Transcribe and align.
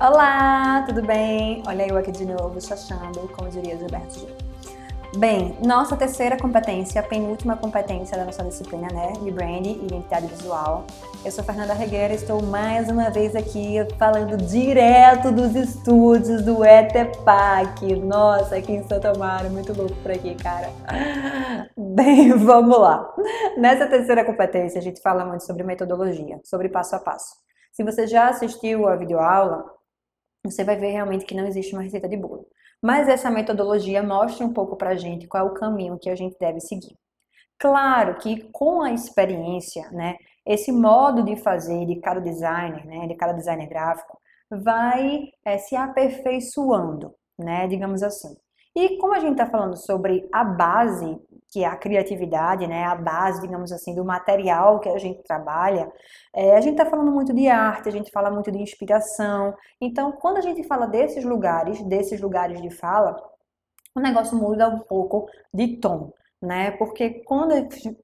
Olá, 0.00 0.82
tudo 0.88 1.02
bem? 1.02 1.62
Olha 1.66 1.86
eu 1.86 1.94
aqui 1.94 2.10
de 2.10 2.24
novo, 2.24 2.58
chachando, 2.58 3.28
como 3.36 3.50
diria 3.50 3.76
Gilberto 3.76 4.20
Gil. 4.20 4.30
Bem, 5.18 5.58
nossa 5.62 5.94
terceira 5.94 6.38
competência, 6.38 7.02
a 7.02 7.04
penúltima 7.04 7.54
competência 7.54 8.16
da 8.16 8.24
nossa 8.24 8.42
disciplina, 8.42 8.88
né, 8.90 9.12
de 9.22 9.30
brand 9.30 9.66
e 9.66 9.72
identidade 9.72 10.26
visual. 10.28 10.86
Eu 11.22 11.30
sou 11.30 11.44
Fernanda 11.44 11.74
Regueira, 11.74 12.14
estou 12.14 12.42
mais 12.42 12.88
uma 12.88 13.10
vez 13.10 13.36
aqui 13.36 13.74
falando 13.98 14.38
direto 14.38 15.30
dos 15.30 15.54
estúdios 15.54 16.40
do 16.46 16.64
ETEPAC. 16.64 17.94
Nossa, 17.96 18.56
aqui 18.56 18.72
em 18.72 18.88
Santa 18.88 19.10
Amaro, 19.10 19.50
muito 19.50 19.76
louco 19.76 19.96
por 19.96 20.12
aqui, 20.12 20.34
cara. 20.34 20.70
Bem, 21.76 22.32
vamos 22.40 22.80
lá. 22.80 23.06
Nessa 23.58 23.86
terceira 23.86 24.24
competência, 24.24 24.78
a 24.78 24.82
gente 24.82 25.02
fala 25.02 25.26
muito 25.26 25.44
sobre 25.44 25.62
metodologia, 25.62 26.40
sobre 26.42 26.70
passo 26.70 26.96
a 26.96 26.98
passo. 26.98 27.34
Se 27.70 27.84
você 27.84 28.06
já 28.06 28.30
assistiu 28.30 28.88
a 28.88 28.96
videoaula, 28.96 29.78
você 30.44 30.64
vai 30.64 30.76
ver 30.76 30.90
realmente 30.90 31.24
que 31.24 31.34
não 31.34 31.46
existe 31.46 31.74
uma 31.74 31.82
receita 31.82 32.08
de 32.08 32.16
bolo. 32.16 32.46
Mas 32.82 33.08
essa 33.08 33.30
metodologia 33.30 34.02
mostra 34.02 34.44
um 34.44 34.52
pouco 34.52 34.76
para 34.76 34.90
a 34.90 34.96
gente 34.96 35.26
qual 35.26 35.46
é 35.46 35.50
o 35.50 35.54
caminho 35.54 35.98
que 35.98 36.08
a 36.08 36.16
gente 36.16 36.36
deve 36.38 36.60
seguir. 36.60 36.96
Claro 37.58 38.16
que 38.16 38.48
com 38.50 38.80
a 38.80 38.92
experiência, 38.92 39.90
né, 39.90 40.16
esse 40.46 40.72
modo 40.72 41.22
de 41.22 41.36
fazer 41.36 41.84
de 41.84 41.96
cada 41.96 42.20
designer, 42.20 42.86
né, 42.86 43.06
de 43.06 43.14
cada 43.14 43.34
designer 43.34 43.68
gráfico, 43.68 44.18
vai 44.50 45.28
é, 45.44 45.58
se 45.58 45.76
aperfeiçoando, 45.76 47.14
né, 47.38 47.66
digamos 47.68 48.02
assim. 48.02 48.34
E 48.74 48.96
como 48.96 49.14
a 49.14 49.20
gente 49.20 49.32
está 49.32 49.46
falando 49.46 49.76
sobre 49.76 50.26
a 50.32 50.42
base, 50.42 51.20
que 51.50 51.64
é 51.64 51.66
a 51.66 51.76
criatividade, 51.76 52.66
né, 52.66 52.84
a 52.84 52.94
base, 52.94 53.40
digamos 53.40 53.72
assim, 53.72 53.94
do 53.94 54.04
material 54.04 54.78
que 54.80 54.88
a 54.88 54.98
gente 54.98 55.22
trabalha, 55.24 55.90
é, 56.34 56.56
a 56.56 56.60
gente 56.60 56.72
está 56.72 56.86
falando 56.86 57.10
muito 57.10 57.34
de 57.34 57.48
arte, 57.48 57.88
a 57.88 57.92
gente 57.92 58.10
fala 58.10 58.30
muito 58.30 58.50
de 58.52 58.58
inspiração. 58.58 59.54
Então, 59.80 60.12
quando 60.12 60.36
a 60.38 60.40
gente 60.40 60.62
fala 60.64 60.86
desses 60.86 61.24
lugares, 61.24 61.82
desses 61.82 62.20
lugares 62.20 62.60
de 62.62 62.70
fala, 62.70 63.16
o 63.94 64.00
negócio 64.00 64.36
muda 64.36 64.68
um 64.68 64.78
pouco 64.80 65.28
de 65.52 65.76
tom 65.78 66.12
né? 66.42 66.70
Porque 66.72 67.22
quando, 67.24 67.52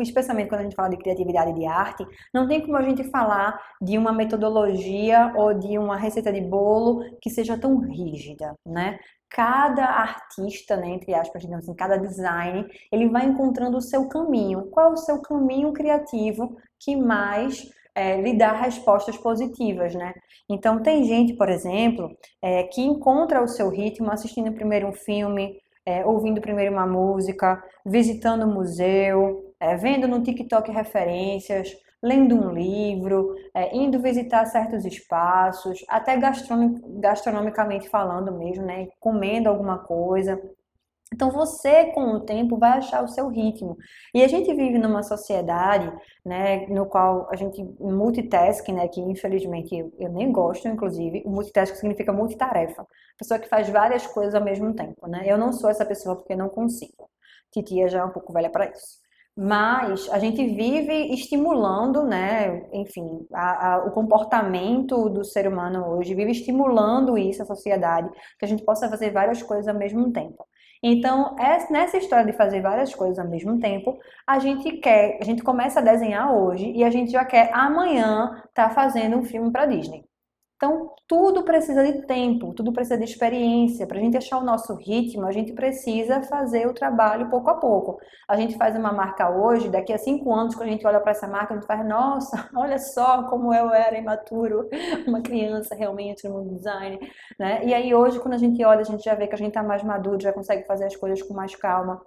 especialmente 0.00 0.48
quando 0.48 0.60
a 0.60 0.64
gente 0.64 0.76
fala 0.76 0.90
de 0.90 0.96
criatividade 0.96 1.50
e 1.50 1.54
de 1.54 1.66
arte, 1.66 2.06
não 2.32 2.48
tem 2.48 2.60
como 2.60 2.76
a 2.76 2.82
gente 2.82 3.04
falar 3.04 3.60
de 3.80 3.98
uma 3.98 4.12
metodologia 4.12 5.32
ou 5.36 5.52
de 5.54 5.78
uma 5.78 5.96
receita 5.96 6.32
de 6.32 6.40
bolo 6.40 7.04
que 7.20 7.30
seja 7.30 7.58
tão 7.58 7.78
rígida, 7.78 8.54
né? 8.66 8.98
Cada 9.28 9.84
artista, 9.86 10.76
né, 10.76 10.90
entre 10.90 11.14
aspas, 11.14 11.40
digamos 11.40 11.64
assim, 11.64 11.74
cada 11.74 11.96
design, 11.96 12.66
ele 12.90 13.08
vai 13.08 13.24
encontrando 13.24 13.78
o 13.78 13.82
seu 13.82 14.06
caminho. 14.08 14.68
Qual 14.70 14.90
é 14.90 14.92
o 14.92 14.96
seu 14.96 15.22
caminho 15.22 15.72
criativo 15.72 16.56
que 16.78 16.94
mais 16.94 17.70
é, 17.94 18.20
lhe 18.20 18.36
dá 18.36 18.52
respostas 18.52 19.16
positivas, 19.16 19.94
né? 19.94 20.12
Então, 20.48 20.82
tem 20.82 21.04
gente, 21.04 21.34
por 21.34 21.48
exemplo, 21.48 22.16
é, 22.40 22.64
que 22.64 22.82
encontra 22.82 23.42
o 23.42 23.48
seu 23.48 23.68
ritmo 23.68 24.10
assistindo 24.10 24.52
primeiro 24.52 24.88
um 24.88 24.92
filme, 24.92 25.60
é, 25.84 26.04
ouvindo 26.04 26.40
primeiro 26.40 26.72
uma 26.72 26.86
música, 26.86 27.62
visitando 27.84 28.46
um 28.46 28.54
museu, 28.54 29.54
é, 29.58 29.76
vendo 29.76 30.08
no 30.08 30.22
TikTok 30.22 30.70
referências, 30.70 31.72
lendo 32.02 32.34
um 32.34 32.50
livro, 32.52 33.34
é, 33.54 33.76
indo 33.76 34.00
visitar 34.00 34.44
certos 34.46 34.84
espaços, 34.84 35.84
até 35.88 36.16
gastronomicamente 36.16 37.88
falando 37.88 38.36
mesmo, 38.36 38.64
né, 38.64 38.88
comendo 38.98 39.48
alguma 39.48 39.78
coisa. 39.78 40.40
Então 41.12 41.30
você, 41.30 41.86
com 41.92 42.12
o 42.12 42.20
tempo, 42.20 42.56
vai 42.58 42.78
achar 42.78 43.02
o 43.02 43.08
seu 43.08 43.28
ritmo. 43.28 43.76
E 44.14 44.22
a 44.22 44.28
gente 44.28 44.52
vive 44.54 44.78
numa 44.78 45.02
sociedade, 45.02 45.92
né, 46.24 46.66
no 46.68 46.86
qual 46.86 47.28
a 47.30 47.36
gente 47.36 47.62
multitasking, 47.80 48.72
né, 48.74 48.88
que 48.88 49.00
infelizmente 49.00 49.76
eu, 49.76 49.92
eu 49.98 50.10
nem 50.12 50.32
gosto, 50.32 50.68
inclusive, 50.68 51.22
o 51.26 51.30
multitasking 51.30 51.76
significa 51.76 52.12
multitarefa. 52.12 52.86
Pessoa 53.18 53.38
que 53.38 53.48
faz 53.48 53.68
várias 53.68 54.06
coisas 54.06 54.34
ao 54.34 54.42
mesmo 54.42 54.74
tempo, 54.74 55.06
né? 55.06 55.22
Eu 55.26 55.38
não 55.38 55.52
sou 55.52 55.70
essa 55.70 55.84
pessoa 55.84 56.16
porque 56.16 56.34
não 56.34 56.48
consigo. 56.48 57.10
Titia 57.52 57.88
já 57.88 58.00
é 58.00 58.04
um 58.04 58.10
pouco 58.10 58.32
velha 58.32 58.50
para 58.50 58.70
isso. 58.70 59.01
Mas 59.36 60.10
a 60.10 60.18
gente 60.18 60.46
vive 60.46 61.14
estimulando, 61.14 62.04
né, 62.04 62.68
enfim, 62.72 63.26
a, 63.32 63.74
a, 63.74 63.84
o 63.86 63.90
comportamento 63.90 65.08
do 65.08 65.24
ser 65.24 65.48
humano 65.48 65.86
hoje, 65.86 66.14
vive 66.14 66.32
estimulando 66.32 67.16
isso, 67.16 67.42
a 67.42 67.46
sociedade, 67.46 68.10
que 68.38 68.44
a 68.44 68.48
gente 68.48 68.62
possa 68.62 68.90
fazer 68.90 69.10
várias 69.10 69.42
coisas 69.42 69.66
ao 69.68 69.74
mesmo 69.74 70.12
tempo. 70.12 70.46
Então, 70.82 71.36
nessa 71.70 71.96
história 71.96 72.26
de 72.26 72.36
fazer 72.36 72.60
várias 72.60 72.94
coisas 72.94 73.18
ao 73.18 73.28
mesmo 73.28 73.58
tempo, 73.60 73.98
a 74.26 74.38
gente 74.38 74.72
quer, 74.78 75.18
a 75.20 75.24
gente 75.24 75.42
começa 75.42 75.80
a 75.80 75.82
desenhar 75.82 76.34
hoje 76.34 76.70
e 76.72 76.82
a 76.84 76.90
gente 76.90 77.12
já 77.12 77.24
quer 77.24 77.50
amanhã 77.54 78.42
estar 78.48 78.68
tá 78.68 78.70
fazendo 78.70 79.16
um 79.16 79.22
filme 79.22 79.50
para 79.52 79.66
Disney. 79.66 80.04
Então, 80.62 80.94
tudo 81.08 81.42
precisa 81.42 81.82
de 81.84 82.06
tempo, 82.06 82.54
tudo 82.54 82.72
precisa 82.72 82.96
de 82.96 83.02
experiência. 83.02 83.84
Para 83.84 83.98
a 83.98 84.00
gente 84.00 84.16
achar 84.16 84.38
o 84.38 84.44
nosso 84.44 84.76
ritmo, 84.76 85.26
a 85.26 85.32
gente 85.32 85.52
precisa 85.52 86.22
fazer 86.22 86.68
o 86.68 86.72
trabalho 86.72 87.28
pouco 87.28 87.50
a 87.50 87.54
pouco. 87.54 87.98
A 88.28 88.36
gente 88.36 88.56
faz 88.56 88.76
uma 88.76 88.92
marca 88.92 89.28
hoje, 89.28 89.68
daqui 89.68 89.92
a 89.92 89.98
cinco 89.98 90.32
anos, 90.32 90.54
quando 90.54 90.68
a 90.68 90.70
gente 90.70 90.86
olha 90.86 91.00
para 91.00 91.10
essa 91.10 91.26
marca, 91.26 91.52
a 91.52 91.56
gente 91.56 91.66
faz, 91.66 91.84
nossa, 91.84 92.48
olha 92.54 92.78
só 92.78 93.24
como 93.24 93.52
eu 93.52 93.74
era 93.74 93.98
imaturo, 93.98 94.68
uma 95.04 95.20
criança 95.20 95.74
realmente 95.74 96.28
no 96.28 96.48
design. 96.48 96.96
Né? 97.40 97.64
E 97.64 97.74
aí 97.74 97.92
hoje, 97.92 98.20
quando 98.20 98.34
a 98.34 98.38
gente 98.38 98.64
olha, 98.64 98.82
a 98.82 98.84
gente 98.84 99.02
já 99.02 99.16
vê 99.16 99.26
que 99.26 99.34
a 99.34 99.38
gente 99.38 99.48
está 99.48 99.64
mais 99.64 99.82
maduro, 99.82 100.22
já 100.22 100.32
consegue 100.32 100.64
fazer 100.64 100.84
as 100.84 100.94
coisas 100.94 101.20
com 101.22 101.34
mais 101.34 101.56
calma. 101.56 102.00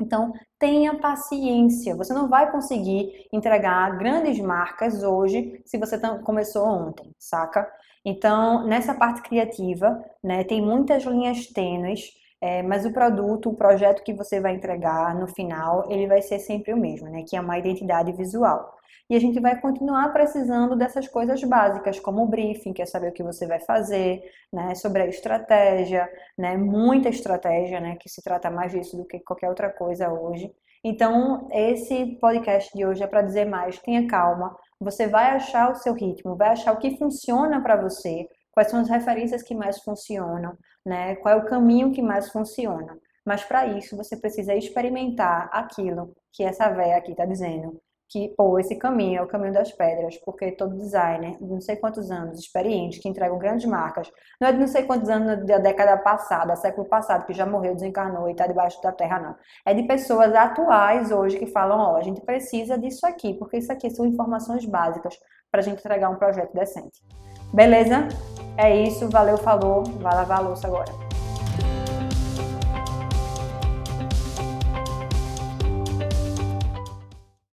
Então, 0.00 0.32
tenha 0.58 0.98
paciência. 0.98 1.94
Você 1.94 2.12
não 2.14 2.28
vai 2.28 2.50
conseguir 2.50 3.28
entregar 3.32 3.98
grandes 3.98 4.40
marcas 4.40 5.02
hoje 5.02 5.60
se 5.66 5.78
você 5.78 5.98
começou 6.22 6.66
ontem, 6.66 7.14
saca? 7.18 7.70
Então, 8.04 8.66
nessa 8.66 8.94
parte 8.94 9.20
criativa, 9.22 10.02
né, 10.24 10.42
tem 10.44 10.62
muitas 10.62 11.04
linhas 11.04 11.46
tênues, 11.46 12.12
é, 12.40 12.62
mas 12.62 12.86
o 12.86 12.92
produto, 12.92 13.50
o 13.50 13.54
projeto 13.54 14.02
que 14.02 14.14
você 14.14 14.40
vai 14.40 14.54
entregar 14.54 15.14
no 15.14 15.26
final, 15.26 15.90
ele 15.90 16.06
vai 16.06 16.22
ser 16.22 16.38
sempre 16.38 16.72
o 16.72 16.76
mesmo, 16.76 17.08
né? 17.08 17.22
Que 17.28 17.36
é 17.36 17.40
uma 17.40 17.58
identidade 17.58 18.12
visual. 18.12 18.78
E 19.10 19.16
a 19.16 19.18
gente 19.18 19.40
vai 19.40 19.60
continuar 19.60 20.12
precisando 20.12 20.76
dessas 20.76 21.08
coisas 21.08 21.42
básicas, 21.42 21.98
como 21.98 22.22
o 22.22 22.28
briefing, 22.28 22.72
que 22.72 22.80
é 22.80 22.86
saber 22.86 23.08
o 23.08 23.12
que 23.12 23.24
você 23.24 23.44
vai 23.44 23.58
fazer, 23.58 24.22
né, 24.52 24.72
sobre 24.76 25.02
a 25.02 25.06
estratégia, 25.06 26.08
né, 26.38 26.56
muita 26.56 27.08
estratégia, 27.08 27.80
né, 27.80 27.96
que 27.96 28.08
se 28.08 28.22
trata 28.22 28.48
mais 28.50 28.70
disso 28.70 28.96
do 28.96 29.04
que 29.04 29.18
qualquer 29.18 29.48
outra 29.48 29.68
coisa 29.68 30.12
hoje. 30.12 30.52
Então, 30.84 31.48
esse 31.50 32.18
podcast 32.20 32.72
de 32.72 32.86
hoje 32.86 33.02
é 33.02 33.06
para 33.08 33.22
dizer 33.22 33.46
mais, 33.46 33.80
tenha 33.80 34.06
calma, 34.06 34.56
você 34.78 35.08
vai 35.08 35.30
achar 35.32 35.72
o 35.72 35.74
seu 35.74 35.92
ritmo, 35.92 36.36
vai 36.36 36.50
achar 36.50 36.72
o 36.72 36.78
que 36.78 36.96
funciona 36.96 37.60
para 37.60 37.76
você, 37.76 38.28
quais 38.52 38.70
são 38.70 38.80
as 38.80 38.88
referências 38.88 39.42
que 39.42 39.54
mais 39.54 39.80
funcionam, 39.80 40.56
né, 40.84 41.16
qual 41.16 41.34
é 41.34 41.36
o 41.38 41.46
caminho 41.46 41.92
que 41.92 42.02
mais 42.02 42.30
funciona. 42.30 42.98
Mas 43.24 43.44
para 43.44 43.66
isso 43.66 43.96
você 43.96 44.16
precisa 44.16 44.54
experimentar 44.54 45.48
aquilo 45.52 46.14
que 46.32 46.42
essa 46.42 46.68
véia 46.70 46.96
aqui 46.96 47.12
está 47.12 47.26
dizendo, 47.26 47.80
que, 48.10 48.28
pô, 48.36 48.58
esse 48.58 48.74
caminho 48.74 49.20
é 49.20 49.22
o 49.22 49.26
caminho 49.28 49.52
das 49.52 49.70
pedras, 49.70 50.16
porque 50.18 50.50
todo 50.50 50.76
designer, 50.76 51.36
de 51.38 51.44
não 51.44 51.60
sei 51.60 51.76
quantos 51.76 52.10
anos, 52.10 52.40
experiente, 52.40 52.98
que 52.98 53.08
entregam 53.08 53.38
grandes 53.38 53.64
marcas, 53.66 54.10
não 54.40 54.48
é 54.48 54.52
de 54.52 54.58
não 54.58 54.66
sei 54.66 54.82
quantos 54.82 55.08
anos 55.08 55.46
da 55.46 55.58
década 55.58 55.96
passada, 55.96 56.56
século 56.56 56.88
passado, 56.88 57.24
que 57.24 57.32
já 57.32 57.46
morreu, 57.46 57.74
desencarnou 57.74 58.28
e 58.28 58.32
está 58.32 58.48
debaixo 58.48 58.82
da 58.82 58.90
terra, 58.90 59.20
não. 59.20 59.36
É 59.64 59.72
de 59.72 59.84
pessoas 59.84 60.34
atuais 60.34 61.12
hoje 61.12 61.38
que 61.38 61.46
falam, 61.46 61.78
ó, 61.78 61.96
a 61.96 62.02
gente 62.02 62.20
precisa 62.20 62.76
disso 62.76 63.06
aqui, 63.06 63.34
porque 63.34 63.58
isso 63.58 63.72
aqui 63.72 63.88
são 63.90 64.04
informações 64.04 64.64
básicas 64.64 65.16
para 65.48 65.60
a 65.60 65.62
gente 65.62 65.78
entregar 65.78 66.10
um 66.10 66.16
projeto 66.16 66.52
decente. 66.52 67.00
Beleza? 67.54 68.08
É 68.56 68.74
isso, 68.74 69.08
valeu, 69.08 69.38
falou, 69.38 69.84
vai 69.84 70.14
lavar 70.14 70.38
a 70.38 70.42
louça 70.42 70.66
agora. 70.66 70.99